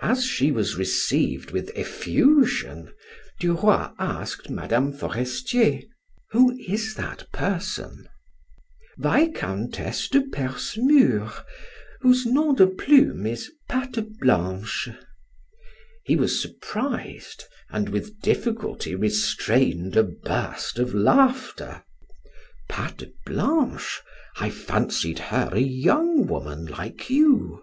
As 0.00 0.24
she 0.24 0.50
was 0.50 0.74
received 0.74 1.52
with 1.52 1.70
effusion, 1.76 2.92
Duroy 3.38 3.90
asked 3.96 4.50
Mme. 4.50 4.90
Forestier: 4.90 5.82
"Who 6.32 6.58
is 6.66 6.94
that 6.96 7.30
person?" 7.30 8.08
"Viscountess 8.98 10.08
de 10.08 10.22
Percemur, 10.22 11.32
whose 12.00 12.26
nom 12.26 12.56
de 12.56 12.66
plume 12.66 13.24
is 13.24 13.52
'Patte 13.68 14.18
Blanche.'" 14.18 14.88
He 16.06 16.16
was 16.16 16.42
surprised 16.42 17.44
and 17.70 17.88
with 17.88 18.18
difficulty 18.20 18.96
restrained 18.96 19.96
a 19.96 20.02
burst 20.02 20.80
of 20.80 20.92
laughter. 20.92 21.84
"Patte 22.68 23.12
Blanche? 23.24 24.00
I 24.40 24.50
fancied 24.50 25.20
her 25.20 25.50
a 25.52 25.60
young 25.60 26.26
woman 26.26 26.66
like 26.66 27.08
you. 27.10 27.62